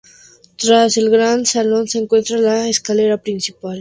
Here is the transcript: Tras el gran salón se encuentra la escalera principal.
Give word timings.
Tras 0.57 0.97
el 0.97 1.11
gran 1.11 1.45
salón 1.45 1.87
se 1.87 1.99
encuentra 1.99 2.39
la 2.39 2.67
escalera 2.67 3.17
principal. 3.17 3.69